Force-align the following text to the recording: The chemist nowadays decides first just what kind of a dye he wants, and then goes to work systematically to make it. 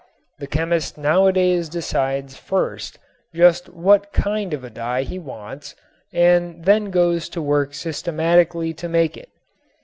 The 0.39 0.47
chemist 0.47 0.97
nowadays 0.97 1.69
decides 1.69 2.35
first 2.35 2.97
just 3.35 3.69
what 3.69 4.11
kind 4.11 4.51
of 4.51 4.63
a 4.63 4.71
dye 4.71 5.03
he 5.03 5.19
wants, 5.19 5.75
and 6.11 6.65
then 6.65 6.85
goes 6.89 7.29
to 7.29 7.39
work 7.39 7.75
systematically 7.75 8.73
to 8.73 8.89
make 8.89 9.15
it. 9.15 9.29